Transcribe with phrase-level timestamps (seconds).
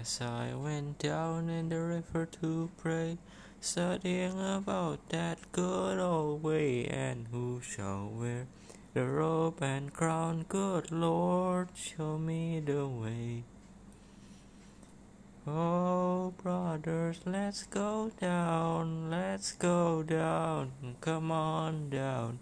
[0.00, 3.18] As I went down in the river to pray,
[3.60, 8.46] studying about that good old way, and who shall wear
[8.94, 10.44] the robe and crown?
[10.48, 13.42] Good Lord, show me the way.
[15.48, 20.70] Oh, brothers, let's go down, let's go down,
[21.00, 22.38] come on down,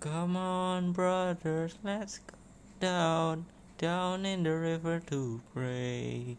[0.00, 2.36] come on, brothers, let's go
[2.80, 3.44] down,
[3.76, 6.38] down in the river to pray.